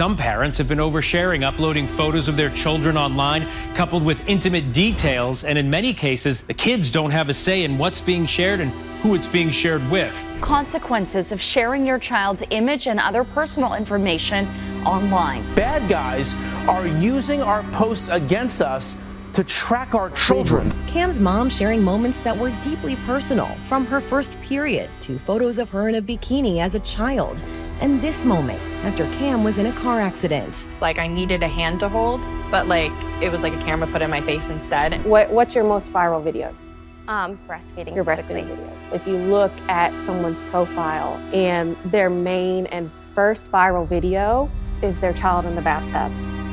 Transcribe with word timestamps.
Some 0.00 0.16
parents 0.16 0.56
have 0.56 0.66
been 0.66 0.78
oversharing, 0.78 1.42
uploading 1.42 1.86
photos 1.86 2.26
of 2.26 2.34
their 2.34 2.48
children 2.48 2.96
online, 2.96 3.46
coupled 3.74 4.02
with 4.02 4.26
intimate 4.26 4.72
details. 4.72 5.44
And 5.44 5.58
in 5.58 5.68
many 5.68 5.92
cases, 5.92 6.40
the 6.46 6.54
kids 6.54 6.90
don't 6.90 7.10
have 7.10 7.28
a 7.28 7.34
say 7.34 7.64
in 7.64 7.76
what's 7.76 8.00
being 8.00 8.24
shared 8.24 8.60
and 8.60 8.70
who 9.02 9.14
it's 9.14 9.28
being 9.28 9.50
shared 9.50 9.86
with. 9.90 10.26
Consequences 10.40 11.32
of 11.32 11.42
sharing 11.42 11.84
your 11.84 11.98
child's 11.98 12.42
image 12.48 12.86
and 12.86 12.98
other 12.98 13.24
personal 13.24 13.74
information 13.74 14.48
online. 14.86 15.44
Bad 15.54 15.86
guys 15.86 16.34
are 16.66 16.86
using 16.86 17.42
our 17.42 17.62
posts 17.64 18.08
against 18.08 18.62
us 18.62 18.96
to 19.34 19.44
track 19.44 19.94
our 19.94 20.08
children. 20.12 20.72
Cam's 20.86 21.20
mom 21.20 21.50
sharing 21.50 21.84
moments 21.84 22.20
that 22.20 22.34
were 22.34 22.50
deeply 22.62 22.96
personal, 22.96 23.54
from 23.64 23.84
her 23.84 24.00
first 24.00 24.40
period 24.40 24.88
to 25.00 25.18
photos 25.18 25.58
of 25.58 25.68
her 25.68 25.90
in 25.90 25.96
a 25.96 26.02
bikini 26.02 26.62
as 26.62 26.74
a 26.74 26.80
child. 26.80 27.42
And 27.80 28.02
this 28.02 28.26
moment 28.26 28.68
after 28.84 29.04
Cam 29.14 29.42
was 29.42 29.56
in 29.56 29.64
a 29.64 29.72
car 29.72 30.02
accident. 30.02 30.66
It's 30.68 30.82
like 30.82 30.98
I 30.98 31.06
needed 31.06 31.42
a 31.42 31.48
hand 31.48 31.80
to 31.80 31.88
hold, 31.88 32.20
but 32.50 32.68
like 32.68 32.92
it 33.22 33.32
was 33.32 33.42
like 33.42 33.54
a 33.54 33.58
camera 33.58 33.88
put 33.88 34.02
in 34.02 34.10
my 34.10 34.20
face 34.20 34.50
instead. 34.50 35.02
What, 35.06 35.30
what's 35.30 35.54
your 35.54 35.64
most 35.64 35.90
viral 35.90 36.22
videos? 36.22 36.68
Um, 37.08 37.38
breastfeeding. 37.48 37.94
Your 37.94 38.04
breastfeeding 38.04 38.48
videos. 38.54 38.92
If 38.94 39.06
you 39.06 39.16
look 39.16 39.52
at 39.70 39.98
someone's 39.98 40.42
profile 40.42 41.16
and 41.32 41.74
their 41.86 42.10
main 42.10 42.66
and 42.66 42.92
first 42.92 43.50
viral 43.50 43.88
video 43.88 44.50
is 44.82 45.00
their 45.00 45.14
child 45.14 45.46
in 45.46 45.54
the 45.54 45.62
bathtub 45.62 46.12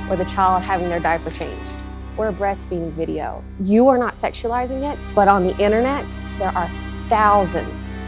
or 0.09 0.15
the 0.15 0.25
child 0.25 0.63
having 0.63 0.87
their 0.87 1.01
diaper 1.01 1.29
changed 1.29 1.83
or 2.15 2.29
a 2.29 2.33
breastfeeding 2.33 2.93
video, 2.93 3.43
you 3.59 3.89
are 3.89 3.97
not 3.97 4.13
sexualizing 4.13 4.89
it, 4.89 4.97
but 5.13 5.27
on 5.27 5.43
the 5.43 5.55
internet, 5.57 6.09
there 6.39 6.55
are 6.55 6.71
thousands, 7.09 7.99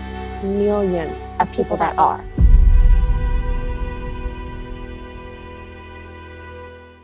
millions 0.42 1.36
of 1.42 1.52
people 1.52 1.76
that 1.76 1.98
are. 1.98 2.24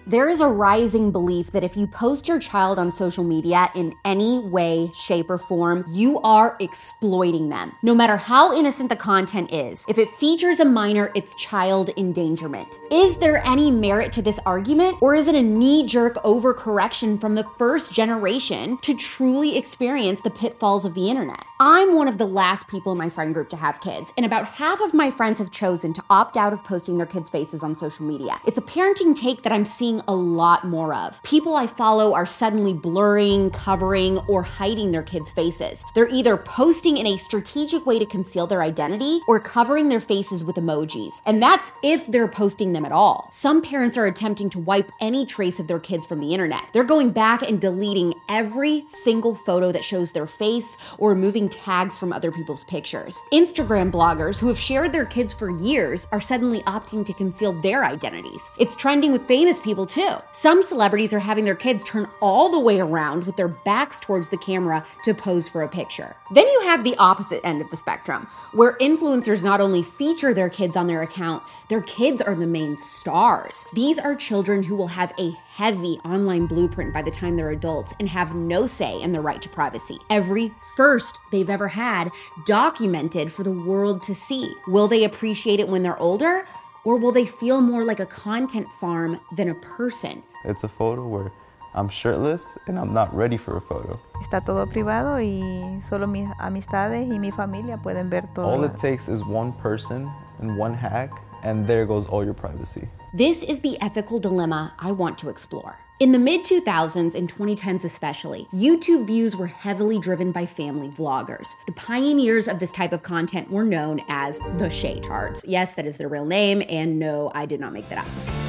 There 0.07 0.29
is 0.29 0.39
a 0.39 0.47
rising 0.47 1.11
belief 1.11 1.49
that 1.49 1.63
if 1.63 1.75
you 1.75 1.87
post 1.87 2.27
your 2.27 2.37
child 2.37 2.77
on 2.77 2.91
social 2.91 3.23
media 3.23 3.71
in 3.73 3.91
any 4.05 4.37
way, 4.37 4.91
shape, 4.93 5.31
or 5.31 5.39
form, 5.39 5.83
you 5.89 6.19
are 6.19 6.55
exploiting 6.59 7.49
them. 7.49 7.71
No 7.81 7.95
matter 7.95 8.15
how 8.15 8.55
innocent 8.55 8.89
the 8.89 8.95
content 8.95 9.51
is, 9.51 9.83
if 9.89 9.97
it 9.97 10.11
features 10.11 10.59
a 10.59 10.65
minor, 10.65 11.11
it's 11.15 11.33
child 11.41 11.89
endangerment. 11.97 12.79
Is 12.91 13.17
there 13.17 13.41
any 13.47 13.71
merit 13.71 14.13
to 14.13 14.21
this 14.21 14.39
argument, 14.45 14.95
or 15.01 15.15
is 15.15 15.27
it 15.27 15.33
a 15.33 15.41
knee 15.41 15.87
jerk 15.87 16.17
overcorrection 16.17 17.19
from 17.19 17.33
the 17.33 17.43
first 17.57 17.91
generation 17.91 18.77
to 18.83 18.93
truly 18.93 19.57
experience 19.57 20.21
the 20.21 20.29
pitfalls 20.29 20.85
of 20.85 20.93
the 20.93 21.09
internet? 21.09 21.43
I'm 21.59 21.95
one 21.95 22.07
of 22.07 22.19
the 22.19 22.27
last 22.27 22.67
people 22.67 22.91
in 22.91 22.99
my 22.99 23.09
friend 23.09 23.33
group 23.33 23.49
to 23.49 23.57
have 23.57 23.81
kids, 23.81 24.13
and 24.17 24.25
about 24.25 24.45
half 24.45 24.81
of 24.81 24.93
my 24.93 25.09
friends 25.09 25.39
have 25.39 25.49
chosen 25.49 25.93
to 25.93 26.03
opt 26.11 26.37
out 26.37 26.53
of 26.53 26.63
posting 26.63 26.97
their 26.97 27.07
kids' 27.07 27.31
faces 27.31 27.63
on 27.63 27.73
social 27.73 28.05
media. 28.05 28.39
It's 28.45 28.59
a 28.59 28.61
parenting 28.61 29.15
take 29.15 29.41
that 29.41 29.51
I'm 29.51 29.65
seeing 29.65 29.94
a 30.07 30.15
lot 30.15 30.65
more 30.65 30.93
of. 30.93 31.21
People 31.23 31.55
I 31.55 31.67
follow 31.67 32.13
are 32.13 32.25
suddenly 32.25 32.73
blurring, 32.73 33.51
covering, 33.51 34.17
or 34.27 34.43
hiding 34.43 34.91
their 34.91 35.03
kids' 35.03 35.31
faces. 35.31 35.83
They're 35.93 36.07
either 36.09 36.37
posting 36.37 36.97
in 36.97 37.07
a 37.07 37.17
strategic 37.17 37.85
way 37.85 37.99
to 37.99 38.05
conceal 38.05 38.47
their 38.47 38.61
identity 38.61 39.19
or 39.27 39.39
covering 39.39 39.89
their 39.89 39.99
faces 39.99 40.43
with 40.43 40.55
emojis. 40.55 41.21
And 41.25 41.41
that's 41.41 41.71
if 41.83 42.07
they're 42.07 42.27
posting 42.27 42.73
them 42.73 42.85
at 42.85 42.91
all. 42.91 43.27
Some 43.31 43.61
parents 43.61 43.97
are 43.97 44.07
attempting 44.07 44.49
to 44.51 44.59
wipe 44.59 44.91
any 45.01 45.25
trace 45.25 45.59
of 45.59 45.67
their 45.67 45.79
kids 45.79 46.05
from 46.05 46.19
the 46.19 46.33
internet. 46.33 46.63
They're 46.73 46.83
going 46.83 47.11
back 47.11 47.41
and 47.41 47.59
deleting 47.59 48.13
every 48.29 48.85
single 48.87 49.35
photo 49.35 49.71
that 49.71 49.83
shows 49.83 50.11
their 50.11 50.27
face 50.27 50.77
or 50.97 51.09
removing 51.09 51.49
tags 51.49 51.97
from 51.97 52.13
other 52.13 52.31
people's 52.31 52.63
pictures. 52.65 53.21
Instagram 53.31 53.91
bloggers 53.91 54.39
who 54.39 54.47
have 54.47 54.57
shared 54.57 54.91
their 54.91 55.05
kids 55.05 55.33
for 55.33 55.49
years 55.49 56.07
are 56.11 56.21
suddenly 56.21 56.61
opting 56.61 57.05
to 57.05 57.13
conceal 57.13 57.53
their 57.61 57.85
identities. 57.85 58.49
It's 58.57 58.75
trending 58.75 59.11
with 59.11 59.27
famous 59.27 59.59
people 59.85 60.19
too. 60.19 60.23
Some 60.31 60.63
celebrities 60.63 61.13
are 61.13 61.19
having 61.19 61.45
their 61.45 61.55
kids 61.55 61.83
turn 61.83 62.07
all 62.21 62.49
the 62.49 62.59
way 62.59 62.79
around 62.79 63.25
with 63.25 63.35
their 63.35 63.47
backs 63.47 63.99
towards 63.99 64.29
the 64.29 64.37
camera 64.37 64.85
to 65.03 65.13
pose 65.13 65.47
for 65.47 65.63
a 65.63 65.67
picture. 65.67 66.15
Then 66.31 66.47
you 66.47 66.61
have 66.61 66.83
the 66.83 66.95
opposite 66.97 67.45
end 67.45 67.61
of 67.61 67.69
the 67.69 67.77
spectrum, 67.77 68.27
where 68.53 68.77
influencers 68.77 69.43
not 69.43 69.61
only 69.61 69.83
feature 69.83 70.33
their 70.33 70.49
kids 70.49 70.75
on 70.75 70.87
their 70.87 71.01
account, 71.01 71.43
their 71.69 71.81
kids 71.81 72.21
are 72.21 72.35
the 72.35 72.47
main 72.47 72.77
stars. 72.77 73.65
These 73.73 73.99
are 73.99 74.15
children 74.15 74.63
who 74.63 74.75
will 74.75 74.87
have 74.87 75.13
a 75.19 75.31
heavy 75.47 75.97
online 76.03 76.47
blueprint 76.47 76.93
by 76.93 77.01
the 77.01 77.11
time 77.11 77.37
they're 77.37 77.51
adults 77.51 77.93
and 77.99 78.09
have 78.09 78.35
no 78.35 78.65
say 78.65 79.01
in 79.01 79.13
the 79.13 79.21
right 79.21 79.41
to 79.41 79.49
privacy. 79.49 79.97
Every 80.09 80.51
first 80.75 81.17
they've 81.31 81.49
ever 81.49 81.67
had 81.67 82.11
documented 82.45 83.31
for 83.31 83.43
the 83.43 83.51
world 83.51 84.01
to 84.03 84.15
see. 84.15 84.53
Will 84.67 84.87
they 84.87 85.05
appreciate 85.05 85.59
it 85.59 85.67
when 85.67 85.81
they're 85.81 85.99
older? 85.99 86.45
Or 86.85 86.97
will 86.97 87.11
they 87.11 87.25
feel 87.25 87.61
more 87.61 87.83
like 87.83 87.99
a 87.99 88.05
content 88.05 88.71
farm 88.79 89.19
than 89.35 89.49
a 89.49 89.55
person? 89.55 90.21
It's 90.45 90.63
a 90.63 90.67
photo 90.67 91.07
where 91.07 91.31
I'm 91.73 91.89
shirtless 91.89 92.57
and 92.67 92.77
I'm 92.77 92.93
not 92.93 93.13
ready 93.13 93.37
for 93.37 93.57
a 93.57 93.61
photo. 93.61 93.99
Está 94.21 94.45
todo 94.45 94.67
privado 94.67 95.19
y 95.19 95.81
solo 95.81 96.05
mis 96.05 96.29
amistades 96.39 97.09
y 97.09 97.17
mi 97.17 97.31
familia 97.31 97.77
pueden 97.77 98.09
ver 98.09 98.29
todo. 98.35 98.45
All 98.45 98.63
it 98.63 98.77
takes 98.77 99.09
is 99.09 99.25
one 99.25 99.51
person 99.51 100.09
and 100.39 100.57
one 100.57 100.75
hack, 100.75 101.09
and 101.43 101.65
there 101.67 101.85
goes 101.87 102.05
all 102.05 102.23
your 102.23 102.35
privacy. 102.35 102.87
This 103.13 103.41
is 103.41 103.59
the 103.61 103.81
ethical 103.81 104.19
dilemma 104.19 104.73
I 104.77 104.91
want 104.91 105.17
to 105.19 105.29
explore. 105.29 105.77
In 106.01 106.11
the 106.11 106.19
mid 106.19 106.41
2000s 106.41 107.15
and 107.15 107.33
2010s, 107.33 107.85
especially, 107.85 108.49
YouTube 108.53 109.07
views 109.07 109.33
were 109.33 109.47
heavily 109.47 109.97
driven 109.97 110.33
by 110.33 110.45
family 110.45 110.89
vloggers. 110.89 111.55
The 111.67 111.71
pioneers 111.71 112.49
of 112.49 112.59
this 112.59 112.73
type 112.73 112.91
of 112.91 113.01
content 113.01 113.49
were 113.49 113.63
known 113.63 114.01
as 114.09 114.39
the 114.57 114.67
Shaytards. 114.67 115.45
Yes, 115.47 115.75
that 115.75 115.85
is 115.85 115.95
their 115.95 116.09
real 116.09 116.25
name, 116.25 116.61
and 116.67 116.99
no, 116.99 117.31
I 117.33 117.45
did 117.45 117.61
not 117.61 117.71
make 117.71 117.87
that 117.87 117.99
up. 117.99 118.44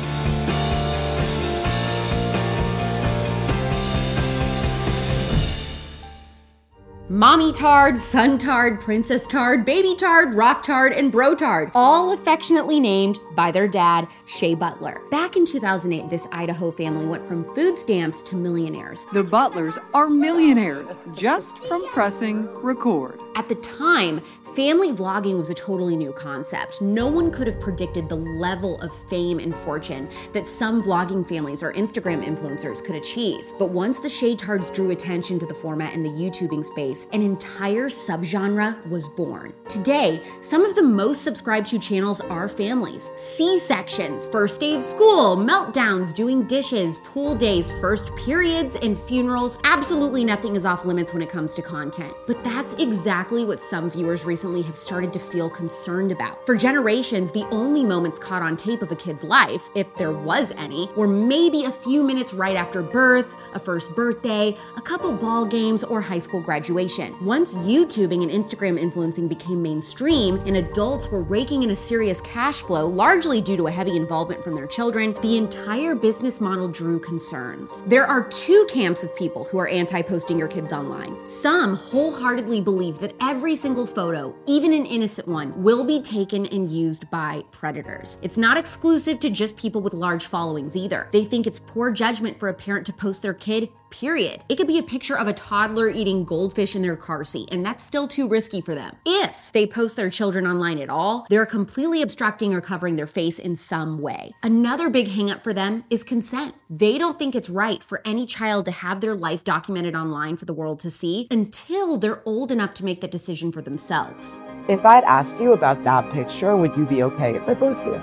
Mommy 7.16 7.50
Tard, 7.50 7.96
Son 7.96 8.36
Tard, 8.36 8.78
Princess 8.78 9.26
Tard, 9.26 9.64
Baby 9.64 9.96
Tard, 9.96 10.34
Rock 10.34 10.62
Tard, 10.62 10.92
and 10.92 11.10
Bro 11.10 11.36
Tard, 11.36 11.70
all 11.74 12.12
affectionately 12.12 12.78
named 12.78 13.20
by 13.34 13.50
their 13.50 13.66
dad, 13.66 14.06
Shay 14.26 14.54
Butler. 14.54 15.00
Back 15.10 15.34
in 15.34 15.46
2008, 15.46 16.10
this 16.10 16.28
Idaho 16.30 16.70
family 16.70 17.06
went 17.06 17.26
from 17.26 17.50
food 17.54 17.78
stamps 17.78 18.20
to 18.20 18.36
millionaires. 18.36 19.06
The 19.14 19.24
Butlers 19.24 19.78
are 19.94 20.10
millionaires 20.10 20.90
just 21.14 21.56
from 21.60 21.86
pressing 21.86 22.52
record. 22.56 23.18
At 23.36 23.50
the 23.50 23.54
time, 23.56 24.22
family 24.54 24.92
vlogging 24.92 25.36
was 25.36 25.50
a 25.50 25.54
totally 25.54 25.94
new 25.94 26.10
concept. 26.10 26.80
No 26.80 27.06
one 27.06 27.30
could 27.30 27.46
have 27.46 27.60
predicted 27.60 28.08
the 28.08 28.16
level 28.16 28.80
of 28.80 28.96
fame 29.10 29.38
and 29.40 29.54
fortune 29.54 30.08
that 30.32 30.48
some 30.48 30.82
vlogging 30.82 31.28
families 31.28 31.62
or 31.62 31.74
Instagram 31.74 32.24
influencers 32.24 32.82
could 32.82 32.96
achieve. 32.96 33.52
But 33.58 33.68
once 33.68 33.98
the 33.98 34.08
Shaytards 34.08 34.72
drew 34.72 34.88
attention 34.88 35.38
to 35.40 35.44
the 35.44 35.54
format 35.54 35.92
in 35.92 36.02
the 36.02 36.08
YouTubing 36.08 36.64
space, 36.64 37.08
an 37.12 37.20
entire 37.20 37.90
subgenre 37.90 38.88
was 38.88 39.06
born. 39.06 39.52
Today, 39.68 40.22
some 40.40 40.64
of 40.64 40.74
the 40.74 40.82
most 40.82 41.22
subscribed 41.22 41.66
to 41.66 41.78
channels 41.78 42.22
are 42.22 42.48
families. 42.48 43.10
C-sections, 43.16 44.26
first 44.28 44.60
day 44.60 44.76
of 44.76 44.82
school, 44.82 45.36
meltdowns, 45.36 46.14
doing 46.14 46.46
dishes, 46.46 47.00
pool 47.00 47.34
days, 47.34 47.70
first 47.80 48.16
periods, 48.16 48.76
and 48.76 48.98
funerals. 48.98 49.58
Absolutely 49.64 50.24
nothing 50.24 50.56
is 50.56 50.64
off 50.64 50.86
limits 50.86 51.12
when 51.12 51.20
it 51.20 51.28
comes 51.28 51.52
to 51.52 51.60
content. 51.60 52.14
But 52.26 52.42
that's 52.42 52.72
exactly 52.82 53.25
what 53.26 53.60
some 53.60 53.90
viewers 53.90 54.24
recently 54.24 54.62
have 54.62 54.76
started 54.76 55.12
to 55.12 55.18
feel 55.18 55.50
concerned 55.50 56.12
about. 56.12 56.46
For 56.46 56.54
generations, 56.54 57.32
the 57.32 57.44
only 57.50 57.82
moments 57.82 58.18
caught 58.18 58.40
on 58.40 58.56
tape 58.56 58.82
of 58.82 58.92
a 58.92 58.96
kid's 58.96 59.24
life, 59.24 59.68
if 59.74 59.92
there 59.96 60.12
was 60.12 60.52
any, 60.56 60.88
were 60.96 61.08
maybe 61.08 61.64
a 61.64 61.70
few 61.70 62.04
minutes 62.04 62.32
right 62.32 62.56
after 62.56 62.82
birth, 62.82 63.34
a 63.54 63.58
first 63.58 63.94
birthday, 63.96 64.56
a 64.76 64.80
couple 64.80 65.12
ball 65.12 65.44
games, 65.44 65.82
or 65.82 66.00
high 66.00 66.20
school 66.20 66.40
graduation. 66.40 67.16
Once 67.24 67.52
YouTubing 67.54 68.22
and 68.22 68.30
Instagram 68.30 68.78
influencing 68.78 69.26
became 69.26 69.60
mainstream 69.60 70.36
and 70.46 70.56
adults 70.58 71.08
were 71.08 71.22
raking 71.22 71.64
in 71.64 71.70
a 71.70 71.76
serious 71.76 72.20
cash 72.20 72.62
flow, 72.62 72.86
largely 72.86 73.40
due 73.40 73.56
to 73.56 73.66
a 73.66 73.70
heavy 73.70 73.96
involvement 73.96 74.44
from 74.44 74.54
their 74.54 74.68
children, 74.68 75.16
the 75.20 75.36
entire 75.36 75.96
business 75.96 76.40
model 76.40 76.68
drew 76.68 77.00
concerns. 77.00 77.82
There 77.86 78.06
are 78.06 78.28
two 78.28 78.66
camps 78.68 79.02
of 79.02 79.14
people 79.16 79.42
who 79.44 79.58
are 79.58 79.68
anti 79.68 80.02
posting 80.02 80.38
your 80.38 80.48
kids 80.48 80.72
online. 80.72 81.24
Some 81.26 81.74
wholeheartedly 81.74 82.60
believe 82.60 82.98
that 82.98 83.15
every 83.20 83.56
single 83.56 83.86
photo, 83.86 84.34
even 84.46 84.72
an 84.72 84.86
innocent 84.86 85.28
one, 85.28 85.62
will 85.62 85.84
be 85.84 86.00
taken 86.00 86.46
and 86.46 86.68
used 86.68 87.10
by 87.10 87.42
predators. 87.50 88.18
It's 88.22 88.38
not 88.38 88.56
exclusive 88.56 89.20
to 89.20 89.30
just 89.30 89.56
people 89.56 89.80
with 89.80 89.94
large 89.94 90.26
followings 90.26 90.76
either. 90.76 91.08
They 91.12 91.24
think 91.24 91.46
it's 91.46 91.60
poor 91.60 91.90
judgment 91.90 92.38
for 92.38 92.48
a 92.48 92.54
parent 92.54 92.86
to 92.86 92.92
post 92.92 93.22
their 93.22 93.34
kid 93.34 93.68
period. 93.90 94.44
It 94.48 94.56
could 94.56 94.66
be 94.66 94.78
a 94.78 94.82
picture 94.82 95.18
of 95.18 95.28
a 95.28 95.32
toddler 95.32 95.88
eating 95.88 96.24
goldfish 96.24 96.74
in 96.76 96.82
their 96.82 96.96
car 96.96 97.24
seat, 97.24 97.48
and 97.52 97.64
that's 97.64 97.84
still 97.84 98.08
too 98.08 98.28
risky 98.28 98.60
for 98.60 98.74
them. 98.74 98.96
If 99.04 99.50
they 99.52 99.66
post 99.66 99.96
their 99.96 100.10
children 100.10 100.46
online 100.46 100.78
at 100.78 100.90
all, 100.90 101.26
they're 101.30 101.46
completely 101.46 102.02
obstructing 102.02 102.54
or 102.54 102.60
covering 102.60 102.96
their 102.96 103.06
face 103.06 103.38
in 103.38 103.56
some 103.56 104.00
way. 104.00 104.32
Another 104.42 104.90
big 104.90 105.08
hangup 105.08 105.42
for 105.42 105.52
them 105.52 105.84
is 105.90 106.04
consent. 106.04 106.54
They 106.68 106.98
don't 106.98 107.18
think 107.18 107.34
it's 107.34 107.50
right 107.50 107.82
for 107.82 108.02
any 108.04 108.26
child 108.26 108.64
to 108.66 108.70
have 108.70 109.00
their 109.00 109.14
life 109.14 109.44
documented 109.44 109.94
online 109.94 110.36
for 110.36 110.44
the 110.44 110.54
world 110.54 110.80
to 110.80 110.90
see 110.90 111.26
until 111.30 111.98
they're 111.98 112.22
old 112.26 112.50
enough 112.50 112.74
to 112.74 112.84
make 112.84 113.00
that 113.00 113.10
decision 113.10 113.52
for 113.52 113.62
themselves. 113.62 114.40
If 114.68 114.84
I'd 114.84 115.04
asked 115.04 115.40
you 115.40 115.52
about 115.52 115.84
that 115.84 116.12
picture, 116.12 116.56
would 116.56 116.76
you 116.76 116.86
be 116.86 117.02
okay 117.04 117.34
if 117.34 117.48
I 117.48 117.54
posted 117.54 117.94
it? 117.94 118.02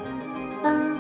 Uh, 0.64 0.94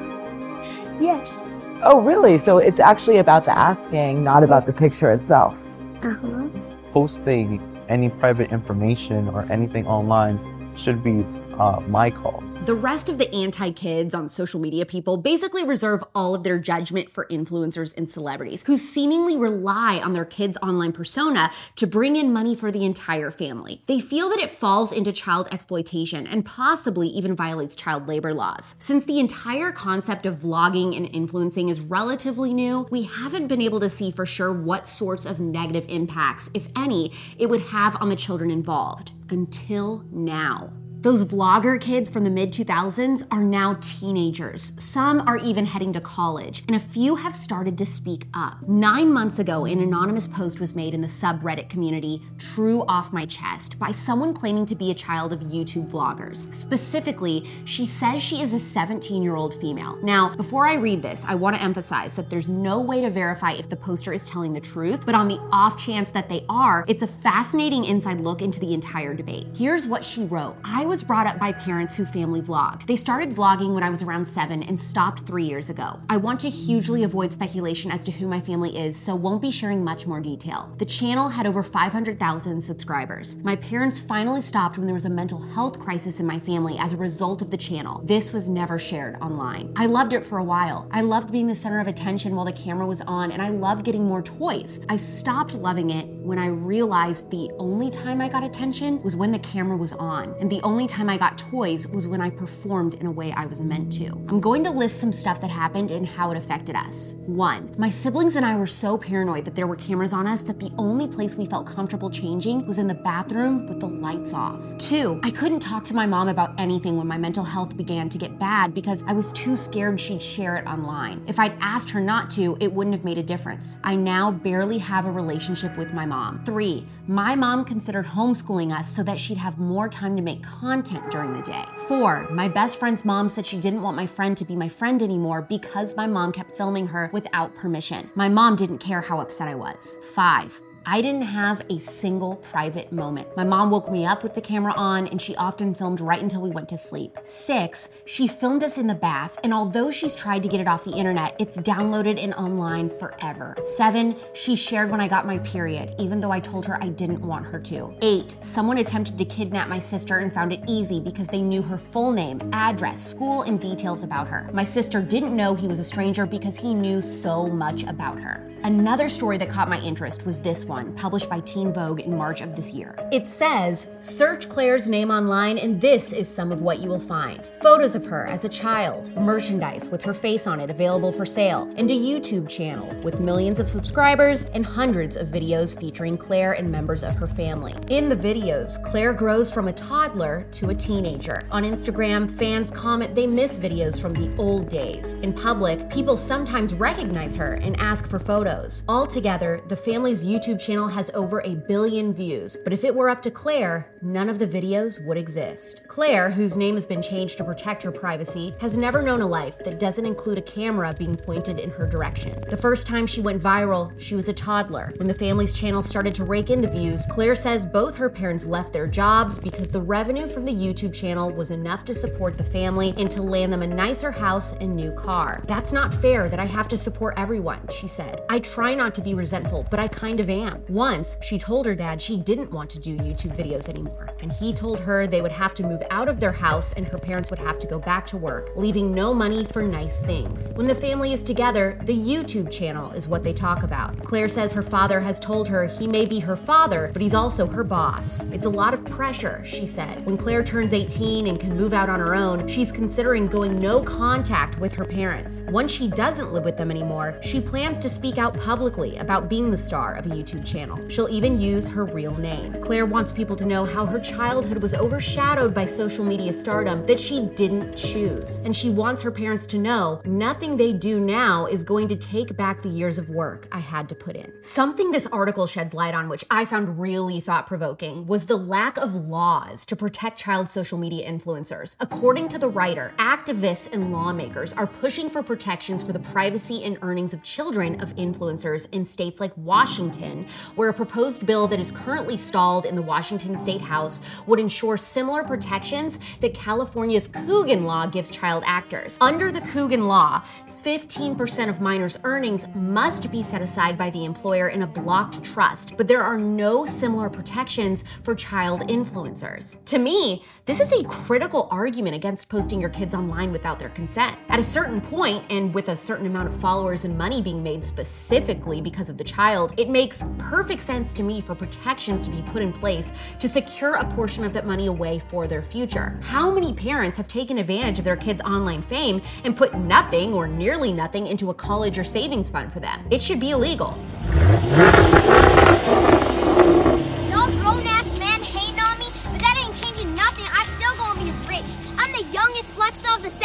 Yes. 0.99 1.52
Oh, 1.85 1.99
really? 1.99 2.37
So 2.37 2.59
it's 2.59 2.79
actually 2.79 3.17
about 3.17 3.43
the 3.43 3.51
asking, 3.51 4.23
not 4.23 4.41
about 4.41 4.65
the 4.65 4.71
picture 4.71 5.11
itself. 5.11 5.57
Uh-huh. 6.01 6.47
Posting 6.93 7.59
any 7.89 8.09
private 8.09 8.53
information 8.53 9.27
or 9.27 9.45
anything 9.51 9.85
online 9.85 10.39
should 10.77 11.03
be 11.03 11.25
uh, 11.59 11.81
my 11.87 12.09
call. 12.09 12.41
The 12.65 12.73
rest 12.73 13.09
of 13.09 13.17
the 13.17 13.29
anti 13.35 13.71
kids 13.71 14.13
on 14.13 14.29
social 14.29 14.57
media 14.57 14.85
people 14.85 15.17
basically 15.17 15.65
reserve 15.65 16.01
all 16.15 16.33
of 16.33 16.43
their 16.43 16.57
judgment 16.57 17.09
for 17.09 17.25
influencers 17.25 17.93
and 17.97 18.09
celebrities 18.09 18.63
who 18.65 18.77
seemingly 18.77 19.35
rely 19.35 19.99
on 20.01 20.13
their 20.13 20.23
kids' 20.23 20.57
online 20.63 20.93
persona 20.93 21.51
to 21.75 21.85
bring 21.85 22.15
in 22.15 22.31
money 22.31 22.55
for 22.55 22.71
the 22.71 22.85
entire 22.85 23.31
family. 23.31 23.83
They 23.87 23.99
feel 23.99 24.29
that 24.29 24.39
it 24.39 24.49
falls 24.49 24.93
into 24.93 25.11
child 25.11 25.49
exploitation 25.51 26.25
and 26.25 26.45
possibly 26.45 27.09
even 27.09 27.35
violates 27.35 27.75
child 27.75 28.07
labor 28.07 28.33
laws. 28.33 28.77
Since 28.79 29.03
the 29.03 29.19
entire 29.19 29.73
concept 29.73 30.25
of 30.25 30.35
vlogging 30.35 30.95
and 30.95 31.13
influencing 31.13 31.67
is 31.67 31.81
relatively 31.81 32.53
new, 32.53 32.87
we 32.89 33.03
haven't 33.03 33.47
been 33.47 33.61
able 33.61 33.81
to 33.81 33.89
see 33.89 34.09
for 34.09 34.25
sure 34.25 34.53
what 34.53 34.87
sorts 34.87 35.25
of 35.25 35.41
negative 35.41 35.85
impacts, 35.89 36.49
if 36.53 36.69
any, 36.77 37.11
it 37.37 37.49
would 37.49 37.61
have 37.61 37.97
on 38.01 38.07
the 38.07 38.15
children 38.15 38.49
involved. 38.49 39.11
Until 39.29 40.05
now. 40.13 40.71
Those 41.03 41.25
vlogger 41.25 41.81
kids 41.81 42.09
from 42.09 42.23
the 42.23 42.29
mid 42.29 42.53
2000s 42.53 43.27
are 43.29 43.43
now 43.43 43.75
teenagers. 43.81 44.71
Some 44.77 45.27
are 45.27 45.35
even 45.35 45.65
heading 45.65 45.91
to 45.91 45.99
college, 45.99 46.63
and 46.69 46.77
a 46.77 46.79
few 46.79 47.15
have 47.15 47.35
started 47.35 47.77
to 47.79 47.85
speak 47.85 48.25
up. 48.33 48.65
Nine 48.69 49.11
months 49.11 49.39
ago, 49.39 49.65
an 49.65 49.81
anonymous 49.81 50.27
post 50.27 50.61
was 50.61 50.75
made 50.75 50.93
in 50.93 51.01
the 51.01 51.07
subreddit 51.09 51.67
community, 51.67 52.21
True 52.37 52.85
Off 52.87 53.11
My 53.11 53.25
Chest, 53.25 53.77
by 53.77 53.91
someone 53.91 54.33
claiming 54.33 54.65
to 54.65 54.75
be 54.75 54.91
a 54.91 54.93
child 54.93 55.33
of 55.33 55.41
YouTube 55.41 55.91
vloggers. 55.91 56.51
Specifically, 56.53 57.49
she 57.65 57.85
says 57.85 58.23
she 58.23 58.37
is 58.37 58.53
a 58.53 58.59
17 58.59 59.21
year 59.21 59.35
old 59.35 59.59
female. 59.59 59.99
Now, 60.03 60.33
before 60.37 60.67
I 60.67 60.75
read 60.75 61.01
this, 61.01 61.25
I 61.27 61.35
want 61.35 61.57
to 61.57 61.61
emphasize 61.61 62.15
that 62.15 62.29
there's 62.29 62.49
no 62.49 62.79
way 62.79 63.01
to 63.01 63.09
verify 63.09 63.51
if 63.51 63.67
the 63.67 63.75
poster 63.75 64.13
is 64.13 64.25
telling 64.25 64.53
the 64.53 64.61
truth, 64.61 65.05
but 65.05 65.15
on 65.15 65.27
the 65.27 65.41
off 65.51 65.77
chance 65.77 66.11
that 66.11 66.29
they 66.29 66.45
are, 66.47 66.85
it's 66.87 67.03
a 67.03 67.07
fascinating 67.07 67.83
inside 67.83 68.21
look 68.21 68.41
into 68.41 68.61
the 68.61 68.73
entire 68.73 69.13
debate. 69.13 69.47
Here's 69.53 69.85
what 69.85 70.05
she 70.05 70.23
wrote 70.23 70.55
I 70.63 70.85
was 70.85 70.92
brought 71.01 71.27
up 71.27 71.39
by 71.39 71.53
parents 71.53 71.95
who 71.95 72.03
family 72.03 72.41
vlogged. 72.41 72.85
They 72.85 72.97
started 72.97 73.29
vlogging 73.29 73.73
when 73.73 73.83
I 73.83 73.89
was 73.89 74.03
around 74.03 74.25
seven 74.25 74.63
and 74.63 74.77
stopped 74.77 75.25
three 75.25 75.45
years 75.45 75.69
ago. 75.69 75.99
I 76.09 76.17
want 76.17 76.41
to 76.41 76.49
hugely 76.49 77.03
avoid 77.03 77.31
speculation 77.31 77.89
as 77.89 78.03
to 78.03 78.11
who 78.11 78.27
my 78.27 78.41
family 78.41 78.77
is, 78.77 78.97
so 78.97 79.15
won't 79.15 79.41
be 79.41 79.49
sharing 79.49 79.81
much 79.83 80.05
more 80.05 80.19
detail. 80.19 80.73
The 80.77 80.85
channel 80.85 81.29
had 81.29 81.47
over 81.47 81.63
500,000 81.63 82.61
subscribers. 82.61 83.37
My 83.37 83.55
parents 83.55 83.99
finally 83.99 84.41
stopped 84.41 84.77
when 84.77 84.85
there 84.85 84.93
was 84.93 85.05
a 85.05 85.09
mental 85.09 85.39
health 85.39 85.79
crisis 85.79 86.19
in 86.19 86.25
my 86.25 86.37
family 86.37 86.75
as 86.77 86.91
a 86.91 86.97
result 86.97 87.41
of 87.41 87.49
the 87.49 87.57
channel. 87.57 88.01
This 88.03 88.33
was 88.33 88.49
never 88.49 88.77
shared 88.77 89.15
online. 89.21 89.71
I 89.77 89.85
loved 89.85 90.11
it 90.11 90.25
for 90.25 90.39
a 90.39 90.43
while. 90.43 90.89
I 90.91 90.99
loved 90.99 91.31
being 91.31 91.47
the 91.47 91.55
center 91.55 91.79
of 91.79 91.87
attention 91.87 92.35
while 92.35 92.45
the 92.45 92.51
camera 92.51 92.85
was 92.85 93.01
on, 93.01 93.31
and 93.31 93.41
I 93.41 93.47
loved 93.47 93.85
getting 93.85 94.03
more 94.03 94.21
toys. 94.21 94.85
I 94.89 94.97
stopped 94.97 95.53
loving 95.53 95.91
it 95.91 96.07
when 96.23 96.39
I 96.39 96.47
realized 96.47 97.29
the 97.29 97.51
only 97.59 97.91
time 97.91 98.21
I 98.21 98.29
got 98.29 98.45
attention 98.45 99.03
was 99.03 99.17
when 99.17 99.33
the 99.33 99.39
camera 99.39 99.75
was 99.75 99.91
on, 99.91 100.33
and 100.39 100.49
the 100.49 100.61
only 100.61 100.87
time 100.87 101.09
I 101.09 101.17
got 101.17 101.37
toys 101.37 101.85
was 101.85 102.07
when 102.07 102.21
I 102.21 102.29
performed 102.29 102.93
in 102.93 103.07
a 103.07 103.11
way 103.11 103.33
I 103.33 103.45
was 103.45 103.59
meant 103.59 103.91
to. 103.93 104.05
I'm 104.29 104.39
going 104.39 104.63
to 104.63 104.71
list 104.71 105.01
some 105.01 105.11
stuff 105.11 105.41
that 105.41 105.49
happened 105.49 105.91
and 105.91 106.07
how 106.07 106.31
it 106.31 106.37
affected 106.37 106.77
us. 106.77 107.15
One, 107.25 107.75
my 107.77 107.89
siblings 107.89 108.37
and 108.37 108.45
I 108.45 108.55
were 108.55 108.67
so 108.67 108.97
paranoid 108.97 109.43
that 109.43 109.53
there 109.53 109.67
were 109.67 109.75
cameras 109.75 110.13
on 110.13 110.25
us 110.25 110.43
that 110.43 110.61
the 110.61 110.71
only 110.77 111.09
place 111.09 111.35
we 111.35 111.45
felt 111.45 111.67
comfortable 111.67 112.09
changing 112.09 112.65
was 112.65 112.77
in 112.77 112.87
the 112.87 112.93
bathroom 112.93 113.67
with 113.67 113.81
the 113.81 113.87
lights 113.87 114.33
off. 114.33 114.61
Two, 114.77 115.19
I 115.23 115.31
couldn't 115.31 115.59
talk 115.59 115.83
to 115.85 115.93
my 115.93 116.05
mom 116.05 116.29
about 116.29 116.57
anything 116.57 116.95
when 116.95 117.07
my 117.07 117.17
mental 117.17 117.43
health 117.43 117.75
began 117.75 118.07
to 118.07 118.17
get 118.17 118.39
bad 118.39 118.73
because 118.73 119.03
I 119.07 119.13
was 119.13 119.33
too 119.33 119.57
scared 119.57 119.99
she'd 119.99 120.21
share 120.21 120.55
it 120.55 120.65
online. 120.67 121.21
If 121.27 121.37
I'd 121.37 121.57
asked 121.59 121.89
her 121.89 121.99
not 121.99 122.29
to, 122.31 122.55
it 122.61 122.71
wouldn't 122.71 122.95
have 122.95 123.03
made 123.03 123.17
a 123.17 123.23
difference. 123.23 123.77
I 123.83 123.97
now 123.97 124.31
barely 124.31 124.77
have 124.77 125.05
a 125.05 125.11
relationship 125.11 125.75
with 125.75 125.93
my 125.93 126.05
mom. 126.05 126.12
Three, 126.45 126.85
my 127.07 127.35
mom 127.35 127.65
considered 127.65 128.05
homeschooling 128.05 128.77
us 128.77 128.87
so 128.89 129.03
that 129.03 129.19
she'd 129.19 129.37
have 129.37 129.57
more 129.57 129.89
time 129.89 130.15
to 130.15 130.21
make 130.21 130.43
content 130.43 131.09
during 131.09 131.33
the 131.33 131.41
day. 131.41 131.65
Four, 131.87 132.27
my 132.29 132.47
best 132.47 132.79
friend's 132.79 133.03
mom 133.03 133.27
said 133.27 133.45
she 133.45 133.57
didn't 133.57 133.81
want 133.81 133.97
my 133.97 134.05
friend 134.05 134.37
to 134.37 134.45
be 134.45 134.55
my 134.55 134.69
friend 134.69 135.01
anymore 135.01 135.41
because 135.41 135.95
my 135.95 136.07
mom 136.07 136.31
kept 136.31 136.51
filming 136.51 136.87
her 136.87 137.09
without 137.13 137.55
permission. 137.55 138.09
My 138.15 138.29
mom 138.29 138.55
didn't 138.55 138.77
care 138.77 139.01
how 139.01 139.19
upset 139.19 139.47
I 139.47 139.55
was. 139.55 139.97
Five, 140.13 140.61
I 140.85 140.99
didn't 140.99 141.21
have 141.21 141.65
a 141.69 141.79
single 141.79 142.35
private 142.35 142.91
moment. 142.91 143.27
My 143.37 143.45
mom 143.45 143.71
woke 143.71 143.89
me 143.89 144.05
up 144.05 144.21
with 144.21 144.33
the 144.33 144.41
camera 144.41 144.73
on, 144.75 145.07
and 145.07 145.21
she 145.21 145.33
often 145.37 145.73
filmed 145.73 146.01
right 146.01 146.21
until 146.21 146.41
we 146.41 146.49
went 146.49 146.67
to 146.69 146.77
sleep. 146.77 147.17
Six, 147.23 147.87
she 148.03 148.27
filmed 148.27 148.65
us 148.65 148.77
in 148.77 148.87
the 148.87 148.95
bath, 148.95 149.39
and 149.45 149.53
although 149.53 149.89
she's 149.89 150.13
tried 150.13 150.43
to 150.43 150.49
get 150.49 150.59
it 150.59 150.67
off 150.67 150.83
the 150.83 150.91
internet, 150.91 151.37
it's 151.39 151.57
downloaded 151.57 152.21
and 152.21 152.33
online 152.33 152.89
forever. 152.89 153.55
Seven, 153.63 154.17
she 154.33 154.57
shared 154.57 154.91
when 154.91 154.99
I 154.99 155.07
got 155.07 155.25
my 155.25 155.39
period, 155.39 155.95
even 155.99 156.19
though 156.19 156.31
I 156.31 156.41
told 156.41 156.65
her 156.65 156.77
I 156.83 156.89
didn't 156.89 157.21
want 157.21 157.45
her 157.45 157.59
to. 157.61 157.93
Eight, 158.01 158.35
someone 158.41 158.79
attempted 158.79 159.17
to 159.17 159.25
kidnap 159.25 159.69
my 159.69 159.79
sister 159.79 160.17
and 160.17 160.33
found 160.33 160.51
it 160.51 160.59
easy 160.67 160.99
because 160.99 161.29
they 161.29 161.41
knew 161.41 161.61
her 161.61 161.77
full 161.77 162.11
name, 162.11 162.41
address, 162.51 163.01
school, 163.01 163.43
and 163.43 163.57
details 163.57 164.03
about 164.03 164.27
her. 164.27 164.49
My 164.51 164.65
sister 164.65 165.01
didn't 165.01 165.33
know 165.33 165.55
he 165.55 165.67
was 165.67 165.79
a 165.79 165.83
stranger 165.83 166.25
because 166.25 166.57
he 166.57 166.73
knew 166.73 167.01
so 167.01 167.47
much 167.47 167.83
about 167.83 168.19
her. 168.19 168.49
Another 168.65 169.09
story 169.09 169.37
that 169.39 169.49
caught 169.49 169.67
my 169.67 169.79
interest 169.81 170.25
was 170.25 170.39
this 170.39 170.63
one, 170.63 170.72
published 170.95 171.29
by 171.29 171.39
Teen 171.41 171.73
Vogue 171.73 172.01
in 172.01 172.17
March 172.17 172.41
of 172.41 172.55
this 172.55 172.73
year. 172.73 172.95
It 173.11 173.27
says, 173.27 173.87
Search 173.99 174.49
Claire's 174.49 174.89
name 174.89 175.11
online, 175.11 175.57
and 175.57 175.79
this 175.79 176.13
is 176.13 176.27
some 176.27 176.51
of 176.51 176.61
what 176.61 176.79
you 176.79 176.89
will 176.89 176.99
find 176.99 177.51
photos 177.61 177.95
of 177.95 178.05
her 178.05 178.25
as 178.27 178.45
a 178.45 178.49
child, 178.49 179.15
merchandise 179.15 179.89
with 179.89 180.01
her 180.01 180.13
face 180.13 180.47
on 180.47 180.59
it 180.59 180.69
available 180.69 181.11
for 181.11 181.25
sale, 181.25 181.71
and 181.77 181.89
a 181.89 181.93
YouTube 181.93 182.49
channel 182.49 182.93
with 183.01 183.19
millions 183.19 183.59
of 183.59 183.67
subscribers 183.67 184.43
and 184.53 184.65
hundreds 184.65 185.15
of 185.15 185.27
videos 185.29 185.79
featuring 185.79 186.17
Claire 186.17 186.53
and 186.53 186.69
members 186.69 187.03
of 187.03 187.15
her 187.15 187.27
family. 187.27 187.73
In 187.89 188.09
the 188.09 188.15
videos, 188.15 188.83
Claire 188.83 189.13
grows 189.13 189.51
from 189.51 189.67
a 189.67 189.73
toddler 189.73 190.45
to 190.51 190.69
a 190.69 190.75
teenager. 190.75 191.41
On 191.51 191.63
Instagram, 191.63 192.29
fans 192.29 192.71
comment 192.71 193.15
they 193.15 193.27
miss 193.27 193.57
videos 193.57 194.01
from 194.01 194.13
the 194.13 194.35
old 194.37 194.69
days. 194.69 195.13
In 195.13 195.33
public, 195.33 195.89
people 195.89 196.17
sometimes 196.17 196.73
recognize 196.73 197.35
her 197.35 197.53
and 197.53 197.79
ask 197.79 198.07
for 198.07 198.19
photos. 198.19 198.83
Altogether, 198.87 199.61
the 199.67 199.75
family's 199.75 200.23
YouTube 200.23 200.59
channel 200.63 200.87
has 200.87 201.11
over 201.13 201.41
a 201.41 201.55
billion 201.55 202.13
views, 202.13 202.55
but 202.55 202.71
if 202.71 202.83
it 202.83 202.95
were 202.95 203.09
up 203.09 203.21
to 203.23 203.31
Claire, 203.31 203.85
none 204.01 204.29
of 204.29 204.39
the 204.39 204.47
videos 204.47 205.05
would 205.05 205.17
exist. 205.17 205.81
Claire, 205.87 206.29
whose 206.29 206.55
name 206.55 206.75
has 206.75 206.85
been 206.85 207.01
changed 207.01 207.37
to 207.37 207.43
protect 207.43 207.83
her 207.83 207.91
privacy, 207.91 208.55
has 208.61 208.77
never 208.77 209.01
known 209.01 209.21
a 209.21 209.27
life 209.27 209.57
that 209.59 209.79
doesn't 209.79 210.05
include 210.05 210.37
a 210.37 210.41
camera 210.41 210.95
being 210.97 211.17
pointed 211.17 211.59
in 211.59 211.69
her 211.71 211.85
direction. 211.85 212.43
The 212.49 212.57
first 212.57 212.87
time 212.87 213.05
she 213.05 213.21
went 213.21 213.41
viral, 213.41 213.93
she 213.99 214.15
was 214.15 214.29
a 214.29 214.33
toddler. 214.33 214.93
When 214.97 215.07
the 215.07 215.13
family's 215.13 215.51
channel 215.51 215.83
started 215.83 216.15
to 216.15 216.23
rake 216.23 216.49
in 216.49 216.61
the 216.61 216.69
views, 216.69 217.05
Claire 217.07 217.35
says 217.35 217.65
both 217.65 217.97
her 217.97 218.09
parents 218.09 218.45
left 218.45 218.71
their 218.71 218.87
jobs 218.87 219.37
because 219.37 219.67
the 219.67 219.81
revenue 219.81 220.27
from 220.27 220.45
the 220.45 220.53
YouTube 220.53 220.93
channel 220.93 221.31
was 221.31 221.51
enough 221.51 221.83
to 221.85 221.93
support 221.93 222.37
the 222.37 222.43
family 222.43 222.93
and 222.97 223.11
to 223.11 223.21
land 223.21 223.51
them 223.51 223.63
a 223.63 223.67
nicer 223.67 224.11
house 224.11 224.53
and 224.53 224.75
new 224.75 224.91
car. 224.93 225.43
That's 225.47 225.73
not 225.73 225.93
fair 225.93 226.29
that 226.29 226.39
I 226.39 226.45
have 226.45 226.67
to 226.69 226.77
support 226.77 227.15
everyone, 227.17 227.67
she 227.69 227.87
said. 227.87 228.21
I 228.29 228.39
try 228.39 228.73
not 228.73 228.95
to 228.95 229.01
be 229.01 229.13
resentful, 229.13 229.67
but 229.69 229.79
I 229.79 229.87
kind 229.87 230.19
of 230.19 230.29
am. 230.29 230.52
Once, 230.69 231.17
she 231.21 231.37
told 231.37 231.65
her 231.65 231.75
dad 231.75 232.01
she 232.01 232.17
didn't 232.17 232.51
want 232.51 232.69
to 232.69 232.79
do 232.79 232.97
YouTube 232.97 233.35
videos 233.35 233.69
anymore, 233.69 234.09
and 234.19 234.31
he 234.31 234.53
told 234.53 234.79
her 234.79 235.07
they 235.07 235.21
would 235.21 235.31
have 235.31 235.53
to 235.53 235.63
move 235.63 235.81
out 235.89 236.07
of 236.07 236.19
their 236.19 236.31
house 236.31 236.73
and 236.73 236.87
her 236.87 236.97
parents 236.97 237.29
would 237.29 237.39
have 237.39 237.59
to 237.59 237.67
go 237.67 237.79
back 237.79 238.05
to 238.07 238.17
work, 238.17 238.51
leaving 238.55 238.93
no 238.93 239.13
money 239.13 239.45
for 239.45 239.61
nice 239.61 240.01
things. 240.01 240.51
When 240.55 240.67
the 240.67 240.75
family 240.75 241.13
is 241.13 241.23
together, 241.23 241.77
the 241.83 241.95
YouTube 241.95 242.51
channel 242.51 242.91
is 242.91 243.07
what 243.07 243.23
they 243.23 243.33
talk 243.33 243.63
about. 243.63 243.97
Claire 244.03 244.29
says 244.29 244.51
her 244.51 244.61
father 244.61 244.99
has 244.99 245.19
told 245.19 245.47
her 245.47 245.65
he 245.65 245.87
may 245.87 246.05
be 246.05 246.19
her 246.19 246.35
father, 246.35 246.89
but 246.93 247.01
he's 247.01 247.13
also 247.13 247.45
her 247.47 247.63
boss. 247.63 248.23
It's 248.31 248.45
a 248.45 248.49
lot 248.49 248.73
of 248.73 248.85
pressure, 248.85 249.43
she 249.45 249.65
said. 249.65 250.05
When 250.05 250.17
Claire 250.17 250.43
turns 250.43 250.73
18 250.73 251.27
and 251.27 251.39
can 251.39 251.55
move 251.57 251.73
out 251.73 251.89
on 251.89 251.99
her 251.99 252.15
own, 252.15 252.47
she's 252.47 252.71
considering 252.71 253.27
going 253.27 253.59
no 253.59 253.81
contact 253.81 254.59
with 254.59 254.73
her 254.73 254.85
parents. 254.85 255.43
Once 255.49 255.71
she 255.71 255.87
doesn't 255.87 256.33
live 256.33 256.45
with 256.45 256.57
them 256.57 256.71
anymore, 256.71 257.17
she 257.21 257.41
plans 257.41 257.79
to 257.79 257.89
speak 257.89 258.17
out 258.17 258.37
publicly 258.39 258.97
about 258.97 259.29
being 259.29 259.51
the 259.51 259.57
star 259.57 259.95
of 259.95 260.05
a 260.05 260.09
YouTube 260.09 260.42
channel. 260.43 260.79
She'll 260.89 261.09
even 261.09 261.39
use 261.39 261.67
her 261.67 261.85
real 261.85 262.15
name. 262.15 262.61
Claire 262.61 262.85
wants 262.85 263.11
people 263.11 263.35
to 263.35 263.45
know 263.45 263.65
how 263.65 263.85
her 263.85 263.99
childhood 263.99 264.61
was 264.61 264.73
overshadowed 264.73 265.53
by 265.53 265.65
social 265.65 266.05
media 266.05 266.33
stardom 266.33 266.85
that 266.85 266.99
she 266.99 267.27
didn't 267.35 267.75
choose. 267.75 268.39
And 268.39 268.55
she 268.55 268.69
wants 268.69 269.01
her 269.01 269.11
parents 269.11 269.45
to 269.47 269.57
know 269.57 270.01
nothing 270.05 270.57
they 270.57 270.73
do 270.73 270.99
now 270.99 271.45
is 271.45 271.63
going 271.63 271.87
to 271.87 271.95
take 271.95 272.35
back 272.35 272.61
the 272.61 272.69
years 272.69 272.97
of 272.97 273.09
work 273.09 273.47
I 273.51 273.59
had 273.59 273.89
to 273.89 273.95
put 273.95 274.15
in. 274.15 274.31
Something 274.41 274.91
this 274.91 275.07
article 275.07 275.47
sheds 275.47 275.73
light 275.73 275.93
on, 275.93 276.09
which 276.09 276.25
I 276.29 276.45
found 276.45 276.79
really 276.79 277.19
thought 277.19 277.47
provoking, 277.47 278.05
was 278.05 278.25
the 278.25 278.37
lack 278.37 278.77
of 278.77 278.95
laws 278.95 279.65
to 279.67 279.75
protect 279.75 280.19
child 280.19 280.49
social 280.49 280.77
media 280.77 281.09
influencers. 281.09 281.75
According 281.79 282.29
to 282.29 282.37
the 282.37 282.49
writer, 282.49 282.93
activists 282.97 283.73
and 283.73 283.91
lawmakers 283.91 284.53
are 284.53 284.67
pushing 284.67 285.09
for 285.09 285.23
protections 285.23 285.83
for 285.83 285.93
the 285.93 285.99
privacy 285.99 286.63
and 286.63 286.77
earnings 286.81 287.13
of 287.13 287.23
children 287.23 287.79
of 287.81 287.95
influencers 287.95 288.67
in 288.71 288.85
states 288.85 289.19
like 289.19 289.35
Washington, 289.37 290.25
where 290.55 290.69
a 290.69 290.73
proposed 290.73 291.25
bill 291.25 291.47
that 291.47 291.59
is 291.59 291.71
currently 291.71 292.17
stalled 292.17 292.65
in 292.65 292.75
the 292.75 292.81
Washington 292.81 293.37
State 293.37 293.61
House 293.61 294.01
would 294.27 294.39
ensure 294.39 294.77
similar 294.77 295.23
protections 295.23 295.99
that 296.19 296.33
California's 296.33 297.07
Coogan 297.07 297.63
law 297.63 297.85
gives 297.85 298.09
child 298.09 298.43
actors. 298.45 298.97
Under 299.01 299.31
the 299.31 299.41
Coogan 299.41 299.87
law, 299.87 300.23
15% 300.63 301.49
of 301.49 301.59
minors' 301.59 301.99
earnings 302.05 302.45
must 302.55 303.11
be 303.11 303.21
set 303.21 303.41
aside 303.41 303.77
by 303.77 303.89
the 303.89 304.05
employer 304.05 304.47
in 304.47 304.61
a 304.61 304.67
blocked 304.67 305.21
trust, 305.21 305.73
but 305.75 305.89
there 305.89 306.01
are 306.01 306.17
no 306.17 306.63
similar 306.63 307.09
protections 307.09 307.83
for 308.03 308.15
child 308.15 308.61
influencers. 308.69 309.57
To 309.65 309.77
me, 309.77 310.23
this 310.45 310.61
is 310.61 310.71
a 310.71 310.85
critical 310.85 311.49
argument 311.51 311.97
against 311.97 312.29
posting 312.29 312.61
your 312.61 312.69
kids 312.69 312.93
online 312.93 313.33
without 313.33 313.59
their 313.59 313.69
consent. 313.69 314.17
At 314.29 314.39
a 314.39 314.43
certain 314.43 314.79
point, 314.79 315.25
and 315.29 315.53
with 315.53 315.67
a 315.67 315.75
certain 315.75 316.05
amount 316.05 316.29
of 316.29 316.39
followers 316.39 316.85
and 316.85 316.97
money 316.97 317.21
being 317.21 317.43
made 317.43 317.61
specifically 317.61 318.61
because 318.61 318.89
of 318.89 318.97
the 318.97 319.03
child, 319.03 319.53
it 319.57 319.69
makes 319.69 320.05
perfect 320.17 320.61
sense 320.61 320.93
to 320.93 321.03
me 321.03 321.19
for 321.19 321.35
protections 321.35 322.05
to 322.05 322.09
be 322.11 322.21
put 322.21 322.41
in 322.41 322.53
place 322.53 322.93
to 323.19 323.27
secure 323.27 323.73
a 323.73 323.85
portion 323.91 324.23
of 324.23 324.31
that 324.31 324.45
money 324.45 324.67
away 324.67 324.99
for 324.99 325.27
their 325.27 325.43
future. 325.43 325.99
How 326.03 326.31
many 326.31 326.53
parents 326.53 326.95
have 326.95 327.09
taken 327.09 327.37
advantage 327.37 327.79
of 327.79 327.85
their 327.85 327.97
kids' 327.97 328.21
online 328.21 328.61
fame 328.61 329.01
and 329.25 329.35
put 329.35 329.53
nothing 329.55 330.13
or 330.13 330.25
nearly 330.53 330.71
nothing 330.71 331.07
into 331.07 331.31
a 331.31 331.33
college 331.33 331.79
or 331.79 331.83
savings 331.83 332.29
fund 332.29 332.53
for 332.53 332.59
them? 332.59 332.85
It 332.91 333.01
should 333.01 333.19
be 333.19 333.31
illegal. 333.31 333.75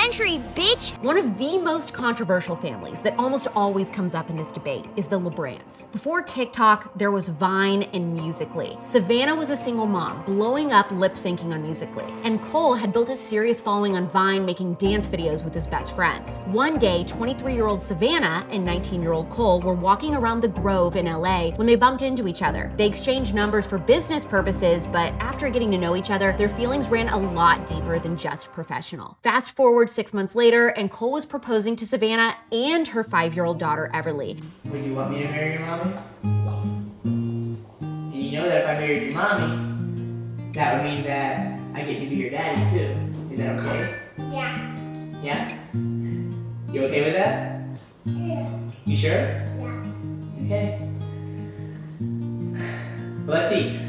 Century, 0.09 0.41
bitch. 0.55 0.99
One 1.03 1.19
of 1.19 1.37
the 1.37 1.59
most 1.59 1.93
controversial 1.93 2.57
families 2.57 3.03
that 3.03 3.15
almost 3.19 3.47
always 3.55 3.91
comes 3.91 4.15
up 4.15 4.31
in 4.31 4.37
this 4.38 4.50
debate 4.50 4.87
is 4.97 5.07
the 5.07 5.21
LaBrants. 5.21 5.93
Before 5.93 6.23
TikTok, 6.23 6.97
there 6.97 7.11
was 7.11 7.29
Vine 7.29 7.83
and 7.93 8.15
Musically. 8.15 8.79
Savannah 8.81 9.35
was 9.35 9.50
a 9.50 9.57
single 9.57 9.85
mom, 9.85 10.25
blowing 10.25 10.73
up 10.73 10.91
lip 10.93 11.12
syncing 11.12 11.53
on 11.53 11.62
Musically. 11.62 12.07
And 12.23 12.41
Cole 12.41 12.73
had 12.73 12.91
built 12.91 13.11
a 13.11 13.17
serious 13.19 13.61
following 13.61 13.97
on 13.97 14.09
Vine, 14.09 14.47
making 14.47 14.77
dance 14.77 15.11
videos 15.11 15.45
with 15.45 15.53
his 15.53 15.69
best 15.69 15.95
friends. 15.95 16.38
One 16.47 16.79
day, 16.79 17.05
23 17.05 17.53
year 17.53 17.67
old 17.67 17.83
Savannah 17.83 18.47
and 18.49 18.65
19 18.65 19.03
year 19.03 19.12
old 19.12 19.29
Cole 19.29 19.61
were 19.61 19.75
walking 19.75 20.15
around 20.15 20.41
the 20.41 20.49
Grove 20.49 20.97
in 20.97 21.05
LA 21.05 21.50
when 21.57 21.67
they 21.67 21.77
bumped 21.77 22.00
into 22.00 22.27
each 22.27 22.41
other. 22.41 22.73
They 22.79 22.87
exchanged 22.87 23.35
numbers 23.35 23.67
for 23.67 23.77
business 23.77 24.25
purposes, 24.25 24.87
but 24.87 25.12
after 25.21 25.50
getting 25.50 25.71
to 25.73 25.77
know 25.77 25.97
each 25.97 26.11
other, 26.11 26.33
their 26.33 26.49
feelings 26.49 26.88
ran 26.88 27.09
a 27.09 27.19
lot 27.19 27.67
deeper 27.67 27.99
than 27.99 28.17
just 28.17 28.50
professional. 28.53 29.19
Fast 29.23 29.55
forward 29.55 29.91
six 29.99 30.14
months 30.14 30.37
later, 30.37 30.69
and 30.69 30.93
Cole 30.93 31.11
was 31.11 31.26
proposing 31.26 31.75
to 31.75 31.85
Savannah 31.85 32.37
and 32.52 32.87
her 32.87 33.02
five 33.02 33.35
year 33.35 33.45
old 33.45 33.59
daughter, 33.59 33.90
Everly. 33.93 34.40
Would 34.67 34.85
you 34.85 34.95
want 34.95 35.11
me 35.11 35.25
to 35.25 35.28
marry 35.28 35.55
your 35.55 35.62
mommy? 35.62 35.93
And 37.02 38.14
you 38.14 38.31
know 38.31 38.49
that 38.49 38.62
if 38.62 38.69
I 38.69 38.75
married 38.75 39.02
your 39.02 39.21
mommy, 39.21 40.52
that 40.52 40.75
would 40.75 40.88
mean 40.88 41.02
that 41.02 41.59
I 41.75 41.83
get 41.83 41.99
to 41.99 42.09
be 42.09 42.14
your 42.14 42.31
daddy 42.31 42.62
too. 42.71 42.95
Is 43.33 43.40
that 43.40 43.59
okay? 43.59 43.93
Yeah. 44.19 45.21
Yeah? 45.21 45.52
You 45.75 46.85
okay 46.85 47.02
with 47.02 47.14
that? 47.14 47.61
Yeah. 48.05 48.57
You 48.85 48.97
sure? 48.97 49.19
Yeah. 49.19 49.83
Okay. 50.45 50.93
Well, 53.26 53.37
let's 53.37 53.50
see. 53.50 53.88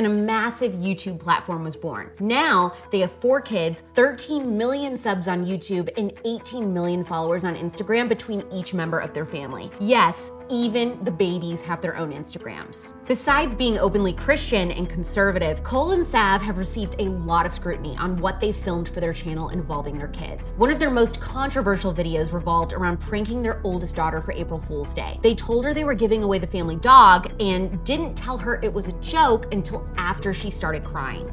And 0.00 0.06
a 0.06 0.10
massive 0.10 0.72
YouTube 0.72 1.18
platform 1.18 1.62
was 1.62 1.76
born. 1.76 2.10
Now 2.20 2.72
they 2.90 3.00
have 3.00 3.12
four 3.12 3.42
kids, 3.42 3.82
13 3.96 4.56
million 4.56 4.96
subs 4.96 5.28
on 5.28 5.44
YouTube, 5.44 5.90
and 5.98 6.10
18 6.24 6.72
million 6.72 7.04
followers 7.04 7.44
on 7.44 7.54
Instagram 7.56 8.08
between 8.08 8.42
each 8.50 8.72
member 8.72 8.98
of 8.98 9.12
their 9.12 9.26
family. 9.26 9.70
Yes, 9.78 10.32
even 10.50 11.02
the 11.04 11.10
babies 11.10 11.60
have 11.62 11.80
their 11.80 11.96
own 11.96 12.12
Instagrams. 12.12 12.94
Besides 13.06 13.54
being 13.54 13.78
openly 13.78 14.12
Christian 14.12 14.70
and 14.72 14.88
conservative, 14.88 15.62
Cole 15.62 15.92
and 15.92 16.06
Sav 16.06 16.42
have 16.42 16.58
received 16.58 16.96
a 16.98 17.04
lot 17.04 17.46
of 17.46 17.52
scrutiny 17.52 17.96
on 17.98 18.16
what 18.16 18.40
they 18.40 18.52
filmed 18.52 18.88
for 18.88 19.00
their 19.00 19.12
channel 19.12 19.50
involving 19.50 19.96
their 19.96 20.08
kids. 20.08 20.52
One 20.56 20.70
of 20.70 20.78
their 20.78 20.90
most 20.90 21.20
controversial 21.20 21.94
videos 21.94 22.32
revolved 22.32 22.72
around 22.72 22.98
pranking 23.00 23.42
their 23.42 23.60
oldest 23.64 23.96
daughter 23.96 24.20
for 24.20 24.32
April 24.32 24.58
Fool's 24.58 24.94
Day. 24.94 25.18
They 25.22 25.34
told 25.34 25.64
her 25.64 25.72
they 25.72 25.84
were 25.84 25.94
giving 25.94 26.22
away 26.22 26.38
the 26.38 26.46
family 26.46 26.76
dog 26.76 27.32
and 27.40 27.82
didn't 27.84 28.14
tell 28.14 28.38
her 28.38 28.60
it 28.62 28.72
was 28.72 28.88
a 28.88 28.92
joke 29.00 29.52
until 29.54 29.88
after 29.96 30.34
she 30.34 30.50
started 30.50 30.84
crying. 30.84 31.30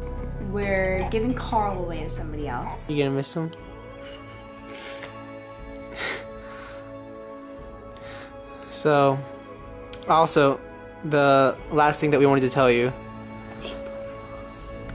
We're 0.52 1.08
giving 1.12 1.34
Carl 1.34 1.84
away 1.84 2.04
to 2.04 2.10
somebody 2.10 2.48
else. 2.48 2.90
You 2.90 3.04
gonna 3.04 3.16
miss 3.16 3.34
him? 3.34 3.52
So, 8.78 9.18
also, 10.08 10.60
the 11.06 11.58
last 11.72 12.00
thing 12.00 12.12
that 12.12 12.20
we 12.20 12.28
wanted 12.28 12.42
to 12.42 12.50
tell 12.50 12.70
you 12.70 12.94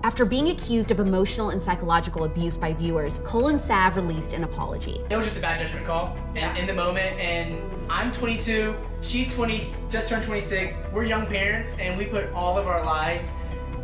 After 0.04 0.24
being 0.24 0.50
accused 0.50 0.92
of 0.92 1.00
emotional 1.00 1.50
and 1.50 1.60
psychological 1.60 2.22
abuse 2.22 2.56
by 2.56 2.74
viewers, 2.74 3.18
Cole 3.24 3.48
and 3.48 3.60
Sav 3.60 3.96
released 3.96 4.34
an 4.34 4.44
apology. 4.44 5.00
It 5.10 5.16
was 5.16 5.26
just 5.26 5.38
a 5.38 5.40
bad 5.40 5.60
judgment 5.60 5.84
call 5.84 6.16
in, 6.36 6.56
in 6.56 6.66
the 6.68 6.72
moment, 6.72 7.18
and 7.18 7.60
I'm 7.90 8.12
22, 8.12 8.76
she's 9.00 9.34
20, 9.34 9.58
just 9.90 10.08
turned 10.08 10.24
26. 10.24 10.74
We're 10.92 11.04
young 11.04 11.26
parents, 11.26 11.74
and 11.80 11.98
we 11.98 12.04
put 12.04 12.32
all 12.32 12.56
of 12.58 12.68
our 12.68 12.84
lives 12.84 13.30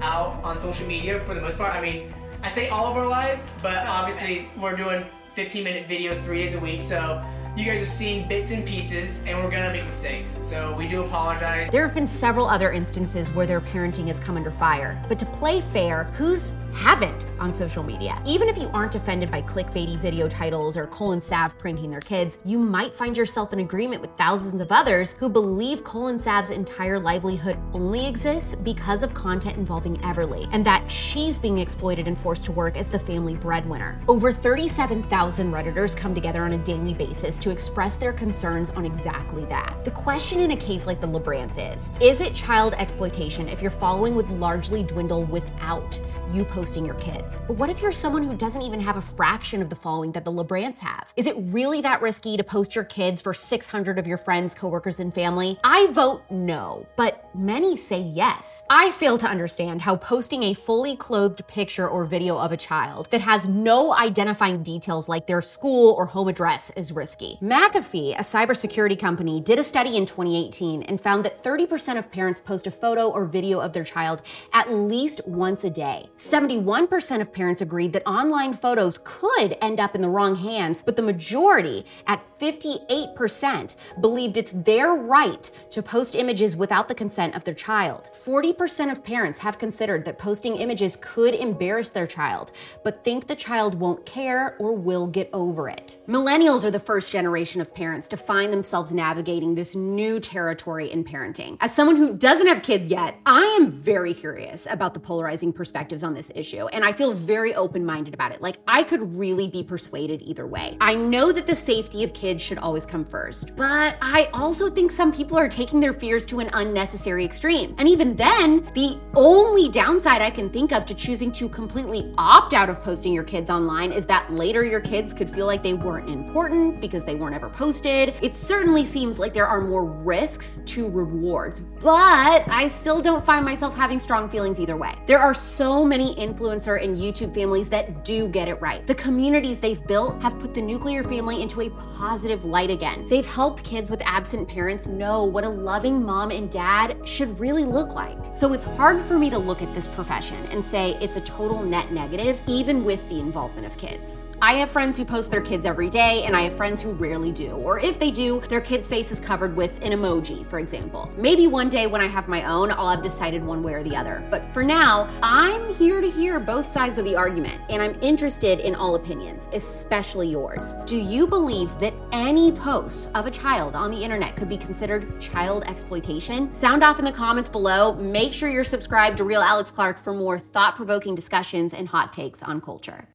out 0.01 0.41
on 0.45 0.61
social 0.61 0.87
media 0.87 1.21
for 1.25 1.35
the 1.35 1.41
most 1.41 1.59
part. 1.59 1.75
I 1.75 1.83
mean, 1.83 2.15
I 2.45 2.49
say 2.49 2.69
all 2.69 2.87
of 2.87 2.97
our 2.97 3.07
lives, 3.07 3.45
but 3.63 3.79
obviously 3.79 4.47
we're 4.61 4.77
doing 4.77 5.05
15 5.35 5.65
minute 5.65 5.89
videos 5.89 6.23
three 6.25 6.39
days 6.39 6.55
a 6.55 6.61
week, 6.61 6.83
so 6.83 7.21
you 7.57 7.65
guys 7.65 7.83
are 7.83 7.87
seeing 7.87 8.29
bits 8.29 8.51
and 8.51 8.65
pieces, 8.65 9.23
and 9.27 9.37
we're 9.39 9.51
gonna 9.51 9.73
make 9.73 9.85
mistakes. 9.85 10.31
So 10.43 10.75
we 10.77 10.89
do 10.89 11.05
apologize. 11.05 11.71
There 11.71 11.85
have 11.85 11.95
been 11.95 12.07
several 12.07 12.47
other 12.47 12.73
instances 12.73 13.33
where 13.33 13.47
their 13.47 13.61
parenting 13.61 14.09
has 14.09 14.21
come 14.21 14.37
under 14.37 14.51
fire. 14.51 15.03
But 15.09 15.19
to 15.19 15.27
play 15.27 15.61
fair, 15.61 16.05
who's 16.15 16.53
haven't 16.75 17.27
on 17.41 17.53
social 17.53 17.83
media? 17.83 18.23
Even 18.27 18.49
if 18.49 18.57
you 18.57 18.69
aren't 18.69 18.95
offended 18.95 19.31
by 19.31 19.43
clickbaity 19.43 19.99
video 19.99 20.29
titles 20.29 20.77
or 20.77 20.87
Cole 20.87 21.13
and 21.13 21.23
Sav 21.23 21.59
pranking 21.59 21.91
their 21.91 22.01
kids, 22.01 22.39
you 22.45 22.59
might 22.59 22.95
find 22.95 23.17
yourself 23.17 23.53
in 23.53 23.59
agreement 23.61 24.01
with 24.01 24.11
thousands 24.17 24.61
of 24.61 24.71
others 24.71 25.15
who 25.19 25.29
believe 25.29 25.83
Cole 25.83 26.09
and 26.09 26.21
Sav's 26.21 26.51
entire 26.51 27.01
livelihood 27.01 27.59
only 27.73 28.07
exists 28.07 28.55
because 28.55 29.03
of 29.03 29.15
content 29.15 29.57
involving 29.57 29.97
Everly, 29.99 30.49
and 30.53 30.65
that 30.65 30.89
she's 30.91 31.39
being 31.39 31.59
exploited 31.59 32.07
and 32.07 32.17
forced 32.19 32.45
to 32.45 32.53
work 32.53 32.77
as 32.77 32.89
the 32.89 32.99
family 32.99 33.35
breadwinner. 33.35 34.01
Over 34.07 34.33
37,000 34.33 35.51
Redditors 35.51 35.97
come 35.97 36.15
together 36.15 36.43
on 36.45 36.53
a 36.53 36.59
daily 36.59 36.95
basis 36.95 37.38
to 37.41 37.51
express 37.51 37.97
their 37.97 38.13
concerns 38.13 38.71
on 38.73 38.85
exactly 38.85 39.45
that. 39.47 39.85
The 39.85 39.91
question 39.91 40.41
in 40.41 40.51
a 40.51 40.57
case 40.57 40.87
like 40.87 41.01
the 41.01 41.07
LaBrants 41.07 41.59
is 41.75 41.91
Is 42.01 42.21
it 42.21 42.35
child 42.35 42.75
exploitation 42.75 43.49
if 43.49 43.63
your 43.63 43.71
following 43.71 44.15
would 44.15 44.31
largely 44.31 44.83
dwindle 44.83 45.25
without 45.25 46.01
you 46.33 46.45
posting 46.45 46.85
your 46.85 46.95
kids? 46.97 47.41
But 47.47 47.57
what 47.57 47.71
if 47.71 47.81
you're 47.81 47.93
someone 47.93 48.23
who 48.23 48.37
doesn't 48.37 48.63
even 48.63 48.81
have 48.81 48.97
a 48.97 49.01
fraction 49.01 49.63
of 49.63 49.71
the 49.71 49.77
following 49.77 50.13
that 50.13 50.25
the 50.25 50.33
LaBrants 50.33 50.79
have? 50.79 51.13
Is 51.17 51.27
it 51.27 51.37
really 51.39 51.81
that 51.81 52.03
risky 52.03 52.37
to 52.37 52.45
post 52.45 52.75
your 52.75 52.85
kids 52.85 53.23
for 53.23 53.33
600 53.33 53.99
of 53.99 54.07
your 54.07 54.19
friends, 54.19 54.55
coworkers, 54.55 55.01
and 55.01 55.13
family? 55.13 55.59
I 55.65 55.87
vote 55.89 56.23
no, 56.31 56.87
but 56.97 57.29
many 57.35 57.77
say 57.77 58.01
yes. 58.01 58.65
I 58.71 58.91
fail 58.91 59.19
to 59.19 59.27
understand 59.27 59.81
how 59.83 59.97
posting 59.97 60.43
a 60.45 60.55
fully 60.55 60.97
clothed 60.97 61.47
picture 61.47 61.89
or 61.89 62.05
video 62.05 62.37
of 62.37 62.53
a 62.53 62.57
child 62.57 63.09
that 63.11 63.21
has 63.21 63.49
no 63.49 63.95
identifying 63.95 64.63
details 64.63 65.09
like 65.09 65.27
their 65.27 65.43
school 65.43 65.95
or 65.95 66.07
home 66.07 66.29
address 66.29 66.71
is 66.77 66.93
risky. 66.93 67.28
McAfee, 67.43 68.15
a 68.15 68.23
cybersecurity 68.23 68.99
company, 68.99 69.41
did 69.41 69.59
a 69.59 69.65
study 69.65 69.97
in 69.97 70.07
2018 70.07 70.83
and 70.85 71.01
found 71.01 71.25
that 71.25 71.43
30% 71.43 71.99
of 71.99 72.11
parents 72.11 72.41
post 72.41 72.67
a 72.67 72.71
photo 72.71 73.09
or 73.09 73.25
video 73.25 73.61
of 73.61 73.73
their 73.73 73.85
child 73.85 74.23
at 74.53 74.71
least 74.73 75.21
once 75.27 75.65
a 75.65 75.71
day. 75.71 76.09
71% 76.17 77.21
of 77.21 77.33
parents 77.33 77.61
agreed 77.61 77.93
that 77.93 78.07
online 78.07 78.53
photos 78.53 78.99
could 79.05 79.57
end 79.61 79.81
up 79.81 79.95
in 79.95 80.03
the 80.03 80.09
wrong 80.09 80.35
hands, 80.35 80.83
but 80.83 80.97
the 80.97 81.03
majority, 81.03 81.85
at 82.07 82.23
58%, 82.39 83.77
believed 84.01 84.37
it's 84.37 84.53
their 84.53 84.95
right 84.95 85.51
to 85.71 85.83
post 85.83 86.15
images 86.15 86.57
without 86.57 86.89
the 86.89 86.95
consent 86.95 87.35
of 87.35 87.45
their 87.45 87.55
child. 87.55 88.11
40% 88.13 88.91
of 88.93 89.03
parents 89.03 89.39
have 89.39 89.59
considered 89.59 90.05
that 90.05 90.19
posting 90.19 90.57
images 90.57 90.97
could 91.01 91.35
embarrass 91.35 91.89
their 91.89 92.07
child, 92.07 92.53
but 92.85 93.03
think 93.05 93.27
the 93.27 93.35
child 93.35 93.75
won't 93.75 94.05
care 94.07 94.57
or 94.59 94.73
will 94.73 95.07
get 95.07 95.29
over 95.33 95.69
it. 95.69 95.99
Millennials 96.09 96.65
are 96.65 96.71
the 96.71 96.79
first 96.79 97.11
generation 97.19 97.61
of 97.61 97.75
parents 97.75 98.07
to 98.07 98.17
find 98.17 98.53
themselves 98.53 98.95
navigating 98.95 99.53
this 99.53 99.75
new 99.75 100.21
territory 100.21 100.89
in 100.93 101.03
parenting. 101.03 101.57
As 101.61 101.75
someone 101.75 101.97
who 101.97 102.15
doesn't 102.15 102.47
have 102.47 102.63
kids 102.63 102.89
yet, 102.89 103.19
I 103.27 103.43
am 103.61 103.73
very 103.73 104.15
curious 104.15 104.69
about 104.71 104.95
the 104.95 105.01
polarizing 105.01 105.53
perspectives 105.53 106.05
on 106.05 106.15
this 106.15 106.31
issue, 106.37 106.69
and 106.69 106.85
I 106.85 106.93
feel 106.93 107.13
very 107.13 107.57
open 107.57 107.85
minded 107.85 108.15
about 108.15 108.31
it. 108.31 108.41
Like, 108.41 108.59
I 108.69 108.85
could 108.85 109.03
really 109.19 109.49
be 109.49 109.65
persuaded 109.65 110.23
either 110.23 110.47
way. 110.47 110.77
I 110.81 110.95
know 110.95 111.33
that 111.33 111.45
the 111.45 111.57
safety 111.57 112.05
of 112.05 112.15
kids 112.15 112.41
should 112.41 112.59
always 112.59 112.87
come 112.87 113.05
first, 113.05 113.57
but 113.57 113.97
I 114.01 114.29
also 114.33 114.71
think 114.71 114.93
some 114.93 115.13
people 115.13 115.37
are 115.37 115.49
taking 115.49 115.81
their 115.81 115.95
fears 115.95 116.25
to 116.27 116.39
an 116.39 116.51
unnecessary 116.53 117.25
extreme. 117.25 117.75
And 117.79 117.89
even 117.89 118.15
then, 118.15 118.71
the 118.77 118.97
only 119.17 119.69
downside 119.69 120.23
I 120.23 120.31
can 120.31 120.51
think 120.51 120.71
of 120.71 120.87
to 120.87 120.95
choosing 120.95 121.33
to 121.33 121.49
completely 121.49 122.15
opt 122.17 122.55
out 122.55 122.71
of 122.71 122.81
posting 122.81 123.13
your 123.13 123.25
kids 123.25 123.51
online 123.51 123.91
is 123.91 124.07
that 124.07 124.31
later 124.31 124.65
your 124.65 124.81
kids 124.81 125.13
could 125.13 125.29
feel 125.29 125.47
like 125.47 125.65
they 125.65 125.75
weren't 125.75 126.09
important 126.09 126.81
because 126.81 127.05
they 127.09 127.15
weren't 127.15 127.35
ever 127.35 127.49
posted. 127.49 128.15
It 128.23 128.35
certainly 128.35 128.85
seems 128.85 129.19
like 129.19 129.33
there 129.33 129.47
are 129.47 129.63
more 129.63 129.85
risks 129.85 130.61
to 130.67 130.91
rewards, 130.91 131.61
but 131.61 132.47
I 132.49 132.69
still 132.69 133.01
don't 133.01 133.25
find 133.25 133.45
myself 133.45 133.75
having 133.75 133.99
strong 133.99 134.29
feelings 134.29 134.61
either 134.61 134.77
way. 134.77 134.95
There 135.07 135.19
are 135.19 135.33
so 135.33 135.85
many 135.85 136.15
influencer 136.17 136.85
and 136.85 136.95
YouTube 136.97 137.35
families 137.35 137.71
that 137.71 138.05
do 138.05 138.29
get 138.29 138.47
it 138.47 138.61
right. 138.61 138.87
The 138.87 138.95
communities 138.95 139.59
they've 139.59 139.85
built 139.87 140.21
have 140.21 140.39
put 140.39 140.53
the 140.53 140.61
nuclear 140.61 141.03
family 141.03 141.41
into 141.41 141.63
a 141.63 141.71
positive 141.71 142.45
light 142.45 142.71
again. 142.71 143.09
They've 143.09 143.25
helped 143.25 143.65
kids 143.65 143.91
with 143.91 144.03
absent 144.05 144.47
parents 144.47 144.87
know 144.87 145.25
what 145.25 145.45
a 145.45 145.49
loving 145.49 146.05
mom 146.05 146.31
and 146.31 146.51
dad 146.51 146.99
should 147.09 147.41
really 147.41 147.65
look 147.65 147.95
like. 147.95 148.19
So 148.37 148.53
it's 148.53 148.65
hard 148.65 149.01
for 149.01 149.19
me 149.19 149.31
to 149.31 149.39
look 149.39 149.63
at 149.63 149.73
this 149.73 149.87
profession 149.87 150.45
and 150.51 150.63
say 150.63 150.99
it's 151.01 151.17
a 151.17 151.23
total 151.23 151.63
net 151.63 151.91
negative, 151.91 152.43
even 152.47 152.85
with 152.85 153.09
the 153.09 153.19
involvement 153.19 153.67
of 153.67 153.79
kids. 153.79 154.29
I 154.43 154.53
have 154.55 154.71
friends 154.71 154.99
who 154.99 155.07
post 155.07 155.31
their 155.31 155.41
kids 155.41 155.65
every 155.65 155.89
day, 155.89 156.25
and 156.25 156.37
I 156.37 156.43
have 156.43 156.55
friends 156.55 156.83
who 156.83 156.98
rarely 157.01 157.33
do. 157.33 157.53
Or 157.53 157.79
if 157.79 157.99
they 157.99 158.11
do, 158.11 158.41
their 158.49 158.61
kid's 158.61 158.89
face 158.89 159.11
is 159.11 159.21
covered 159.21 159.57
with 159.57 159.85
an 159.85 159.93
emoji, 159.93 160.47
for 160.49 160.59
example. 160.59 161.11
Maybe 161.17 161.47
one 161.47 161.69
day 161.69 161.87
when 161.87 162.01
I 162.01 162.07
have 162.07 162.29
my 162.29 162.45
own, 162.45 162.71
I'll 162.71 162.91
have 162.91 163.03
decided 163.03 163.45
one 163.45 163.63
way 163.63 163.75
or 163.75 163.83
the 163.83 163.97
other. 163.97 164.27
But 164.31 164.43
for 164.53 164.63
now, 164.63 165.09
I'm 165.23 165.75
here 165.75 166.01
to 166.01 166.11
hear 166.11 166.41
both 166.41 166.67
sides 166.67 166.99
of 166.99 167.05
the 167.05 167.17
argument, 167.17 167.61
and 167.71 167.83
I'm 167.83 167.99
interested 168.03 168.61
in 168.61 168.75
all 168.75 168.95
opinions, 168.95 169.49
especially 169.53 170.29
yours. 170.29 170.75
Do 170.87 170.97
you 170.97 171.27
believe 171.27 171.79
that 171.79 171.95
any 172.13 172.53
posts 172.53 173.09
of 173.15 173.27
a 173.27 173.31
child 173.31 173.77
on 173.77 173.91
the 173.91 174.03
internet 174.03 174.37
could 174.37 174.49
be 174.49 174.57
considered 174.57 175.21
child 175.21 175.65
exploitation? 175.69 176.53
Sound 176.55 176.83
off 176.83 176.99
in 176.99 177.05
the 177.05 177.13
comments 177.13 177.49
below. 177.49 177.95
Make 177.95 178.33
sure 178.33 178.49
you're 178.49 178.65
subscribed 178.65 179.19
to 179.19 179.25
Real 179.25 179.43
Alex 179.43 179.71
Clark 179.71 179.99
for 179.99 180.13
more 180.13 180.39
thought 180.39 180.77
provoking 180.77 181.15
discussions 181.15 181.75
and 181.75 181.87
hot 181.89 182.13
takes 182.13 182.43
on 182.43 182.61
culture. 182.61 183.07